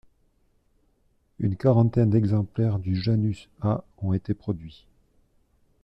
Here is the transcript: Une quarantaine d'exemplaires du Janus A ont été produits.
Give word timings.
Une 1.37 1.55
quarantaine 1.57 2.09
d'exemplaires 2.09 2.79
du 2.79 2.99
Janus 2.99 3.49
A 3.61 3.83
ont 3.99 4.13
été 4.13 4.33
produits. 4.33 4.87